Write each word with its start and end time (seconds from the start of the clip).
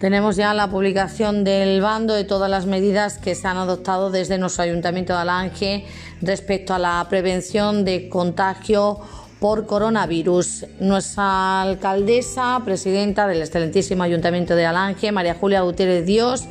Tenemos 0.00 0.36
ya 0.36 0.54
la 0.54 0.70
publicación 0.70 1.42
del 1.42 1.80
bando 1.80 2.14
de 2.14 2.22
todas 2.22 2.48
las 2.48 2.66
medidas 2.66 3.18
que 3.18 3.34
se 3.34 3.48
han 3.48 3.56
adoptado 3.56 4.12
desde 4.12 4.38
nuestro 4.38 4.62
Ayuntamiento 4.62 5.12
de 5.12 5.18
Alange 5.18 5.86
respecto 6.22 6.72
a 6.72 6.78
la 6.78 7.04
prevención 7.10 7.84
de 7.84 8.08
contagio 8.08 9.00
por 9.40 9.66
coronavirus. 9.66 10.66
Nuestra 10.78 11.62
alcaldesa, 11.62 12.62
presidenta 12.64 13.26
del 13.26 13.40
excelentísimo 13.40 14.04
Ayuntamiento 14.04 14.54
de 14.54 14.66
Alange, 14.66 15.10
María 15.10 15.34
Julia 15.34 15.62
Gutiérrez 15.62 16.06
Dios, 16.06 16.44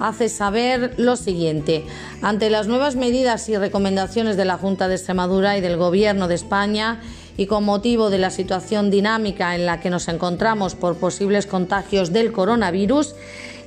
hace 0.00 0.30
saber 0.30 0.94
lo 0.96 1.16
siguiente. 1.16 1.84
Ante 2.22 2.48
las 2.48 2.66
nuevas 2.66 2.96
medidas 2.96 3.46
y 3.50 3.58
recomendaciones 3.58 4.38
de 4.38 4.46
la 4.46 4.56
Junta 4.56 4.88
de 4.88 4.94
Extremadura 4.94 5.58
y 5.58 5.60
del 5.60 5.76
Gobierno 5.76 6.28
de 6.28 6.34
España, 6.34 7.02
y 7.36 7.46
con 7.46 7.64
motivo 7.64 8.10
de 8.10 8.18
la 8.18 8.30
situación 8.30 8.90
dinámica 8.90 9.54
en 9.54 9.66
la 9.66 9.80
que 9.80 9.90
nos 9.90 10.08
encontramos 10.08 10.74
por 10.74 10.96
posibles 10.96 11.46
contagios 11.46 12.12
del 12.12 12.32
coronavirus 12.32 13.14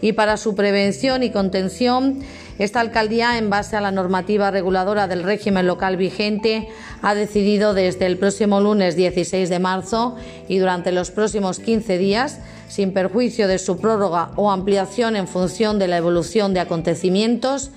y 0.01 0.13
para 0.13 0.37
su 0.37 0.55
prevención 0.55 1.23
y 1.23 1.31
contención, 1.31 2.19
esta 2.57 2.79
alcaldía, 2.81 3.37
en 3.37 3.49
base 3.49 3.75
a 3.75 3.81
la 3.81 3.91
normativa 3.91 4.51
reguladora 4.51 5.07
del 5.07 5.23
régimen 5.23 5.67
local 5.67 5.97
vigente, 5.97 6.67
ha 7.01 7.15
decidido 7.15 7.73
desde 7.73 8.05
el 8.05 8.17
próximo 8.17 8.59
lunes 8.59 8.95
16 8.95 9.49
de 9.49 9.59
marzo 9.59 10.15
y 10.47 10.57
durante 10.57 10.91
los 10.91 11.11
próximos 11.11 11.59
15 11.59 11.97
días, 11.97 12.39
sin 12.67 12.93
perjuicio 12.93 13.47
de 13.47 13.59
su 13.59 13.77
prórroga 13.77 14.31
o 14.35 14.51
ampliación 14.51 15.15
en 15.15 15.27
función 15.27 15.79
de 15.79 15.87
la 15.87 15.97
evolución 15.97 16.53
de 16.53 16.59
acontecimientos, 16.59 17.71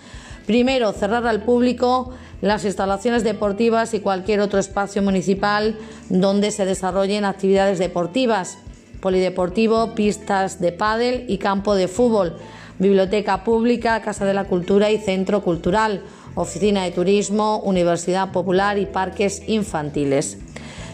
primero 0.47 0.93
cerrar 0.93 1.27
al 1.27 1.43
público 1.43 2.11
las 2.41 2.65
instalaciones 2.65 3.25
deportivas 3.25 3.95
y 3.95 4.01
cualquier 4.01 4.41
otro 4.41 4.59
espacio 4.59 5.03
municipal 5.03 5.79
donde 6.09 6.51
se 6.51 6.65
desarrollen 6.65 7.25
actividades 7.25 7.79
deportivas, 7.79 8.59
polideportivo, 9.01 9.95
pistas 9.95 10.61
de 10.61 10.73
pádel 10.73 11.25
y 11.29 11.39
campo 11.39 11.75
de 11.75 11.89
fútbol, 11.89 12.37
biblioteca 12.79 13.45
pública, 13.45 14.03
casa 14.03 14.25
de 14.25 14.35
la 14.35 14.45
cultura 14.45 14.91
y 14.91 14.99
centro 14.99 15.43
cultural, 15.43 16.03
oficina 16.35 16.85
de 16.85 16.91
turismo, 16.91 17.59
universidad 17.59 18.33
popular 18.33 18.79
y 18.79 18.87
parques 18.87 19.43
infantiles. 19.49 20.39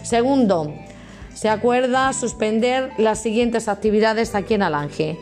Segundo, 0.02 0.74
se 1.34 1.48
acuerda 1.48 2.12
suspender 2.12 2.90
las 2.98 3.22
siguientes 3.22 3.68
actividades 3.68 4.34
aquí 4.34 4.54
en 4.54 4.62
Alange. 4.62 5.18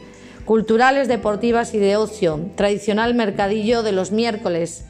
Culturales, 0.46 1.08
deportivas 1.08 1.74
y 1.74 1.78
de 1.78 1.96
ocio, 1.96 2.38
tradicional 2.54 3.14
mercadillo 3.14 3.82
de 3.82 3.90
los 3.90 4.12
miércoles, 4.12 4.84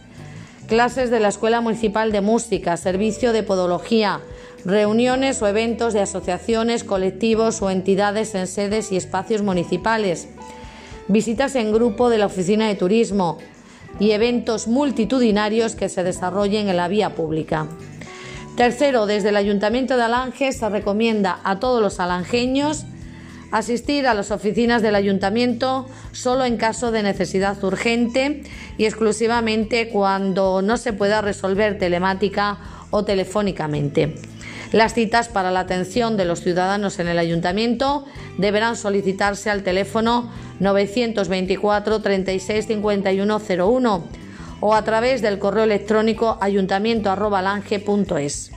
clases 0.69 1.09
de 1.09 1.19
la 1.19 1.29
Escuela 1.29 1.63
Municipal 1.63 2.13
de 2.13 2.21
Música, 2.21 2.77
servicio 2.77 3.33
de 3.33 3.43
podología, 3.43 4.21
reuniones 4.67 5.41
o 5.41 5.47
eventos 5.47 5.95
de 5.95 6.01
asociaciones, 6.01 6.85
colectivos 6.85 7.63
o 7.63 7.71
entidades 7.71 8.35
en 8.35 8.49
sedes 8.49 8.93
y 8.93 8.99
espacios 8.99 9.41
municipales, 9.41 10.29
visitas 11.09 11.55
en 11.55 11.73
grupo 11.73 12.11
de 12.11 12.19
la 12.19 12.27
Oficina 12.27 12.69
de 12.69 12.75
Turismo 12.75 13.39
y 13.99 14.11
eventos 14.11 14.69
multitudinarios 14.69 15.75
que 15.75 15.89
se 15.89 16.05
desarrollen 16.05 16.69
en 16.69 16.77
la 16.77 16.89
vía 16.89 17.15
pública. 17.15 17.67
Tercero, 18.59 19.07
desde 19.07 19.31
el 19.31 19.37
Ayuntamiento 19.37 19.97
de 19.97 20.03
Alange 20.03 20.53
se 20.53 20.69
recomienda 20.69 21.41
a 21.45 21.61
todos 21.61 21.81
los 21.81 21.99
alangeños 21.99 22.85
asistir 23.51 24.07
a 24.07 24.15
las 24.15 24.31
oficinas 24.31 24.83
del 24.83 24.95
ayuntamiento 24.95 25.87
solo 26.13 26.45
en 26.45 26.57
caso 26.57 26.91
de 26.91 27.03
necesidad 27.03 27.63
urgente 27.63 28.43
y 28.79 28.85
exclusivamente 28.85 29.89
cuando 29.89 30.63
no 30.63 30.77
se 30.77 30.93
pueda 30.93 31.21
resolver 31.21 31.79
telemática 31.79 32.59
o 32.91 33.05
telefónicamente. 33.05 34.15
Las 34.73 34.95
citas 34.95 35.29
para 35.29 35.53
la 35.53 35.61
atención 35.61 36.17
de 36.17 36.25
los 36.25 36.41
ciudadanos 36.41 36.99
en 36.99 37.07
el 37.09 37.19
ayuntamiento 37.19 38.05
deberán 38.37 38.77
solicitarse 38.77 39.49
al 39.49 39.63
teléfono 39.63 40.31
924 40.61 42.03
36 42.03 42.67
5101 42.67 44.05
o 44.61 44.75
a 44.75 44.85
través 44.85 45.23
del 45.23 45.39
correo 45.39 45.65
electrónico 45.65 46.37
ayuntamiento@lange.es. 46.41 48.51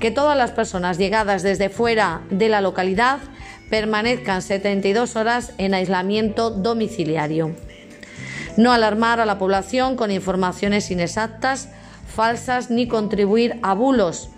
Que 0.00 0.10
todas 0.10 0.36
las 0.36 0.50
personas 0.50 0.98
llegadas 0.98 1.44
desde 1.44 1.68
fuera 1.68 2.22
de 2.30 2.48
la 2.48 2.60
localidad 2.60 3.20
permanezcan 3.70 4.42
72 4.42 5.16
horas 5.16 5.52
en 5.58 5.74
aislamiento 5.74 6.50
domiciliario. 6.50 7.54
No 8.56 8.72
alarmar 8.72 9.20
a 9.20 9.26
la 9.26 9.38
población 9.38 9.96
con 9.96 10.10
informaciones 10.10 10.90
inexactas, 10.90 11.68
falsas 12.06 12.70
ni 12.70 12.86
contribuir 12.86 13.58
a 13.62 13.74
bulos. 13.74 14.28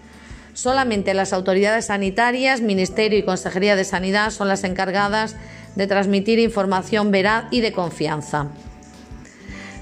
Solamente 0.54 1.12
las 1.12 1.34
autoridades 1.34 1.86
sanitarias, 1.86 2.62
Ministerio 2.62 3.18
y 3.18 3.24
Consejería 3.24 3.76
de 3.76 3.84
Sanidad 3.84 4.30
son 4.30 4.48
las 4.48 4.64
encargadas 4.64 5.36
de 5.74 5.86
transmitir 5.86 6.38
información 6.38 7.10
veraz 7.10 7.44
y 7.50 7.60
de 7.60 7.72
confianza. 7.72 8.48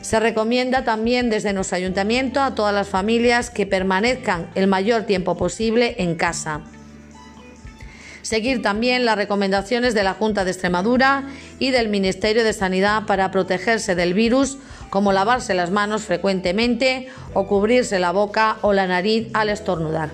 Se 0.03 0.19
recomienda 0.19 0.85
también 0.85 1.31
desde 1.31 1.53
nuestro 1.53 1.77
ayuntamiento 1.77 2.43
a 2.43 2.55
todas 2.55 2.75
las 2.75 2.89
familias 2.89 3.51
que 3.51 3.67
permanezcan 3.67 4.51
el 4.57 4.67
mayor 4.67 5.05
tiempo 5.05 5.37
posible 5.37 5.95
en 5.99 6.17
casa 6.17 6.63
Seguir 8.25 8.63
también 8.63 9.05
las 9.05 9.17
recomendaciones 9.17 9.93
de 9.93 10.03
la 10.03 10.15
Junta 10.15 10.47
de 10.47 10.51
Extremadura 10.51 11.29
y 11.59 11.73
del 11.73 11.91
Ministerio 11.91 12.43
de 12.43 12.55
Sanidad 12.55 13.05
para 13.05 13.31
protegerse 13.31 13.95
del 13.95 14.15
virus, 14.15 14.57
como 14.89 15.13
lavarse 15.13 15.53
las 15.53 15.71
manos 15.71 16.05
frecuentemente 16.05 17.09
o 17.35 17.47
cubrirse 17.47 17.99
la 17.99 18.13
boca 18.13 18.57
o 18.63 18.73
la 18.73 18.87
nariz 18.87 19.29
al 19.35 19.51
estornudar. 19.51 20.09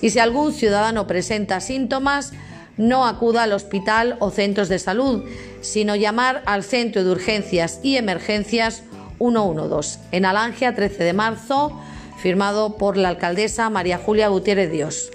Y 0.00 0.10
si 0.10 0.18
algún 0.18 0.52
ciudadano 0.52 1.06
presenta 1.06 1.60
síntomas, 1.60 2.32
no 2.76 3.06
acuda 3.06 3.44
al 3.44 3.52
hospital 3.52 4.16
o 4.18 4.32
centros 4.32 4.68
de 4.68 4.80
salud, 4.80 5.22
sino 5.60 5.94
llamar 5.94 6.42
al 6.44 6.64
Centro 6.64 7.04
de 7.04 7.12
Urgencias 7.12 7.78
y 7.84 7.98
Emergencias 7.98 8.82
112 9.18 10.00
en 10.10 10.24
Alangia 10.24 10.74
13 10.74 11.04
de 11.04 11.12
marzo, 11.12 11.80
firmado 12.18 12.78
por 12.78 12.96
la 12.96 13.10
alcaldesa 13.10 13.70
María 13.70 13.98
Julia 13.98 14.26
Gutiérrez 14.26 14.72
Dios. 14.72 15.12